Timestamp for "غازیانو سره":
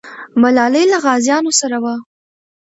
1.05-1.77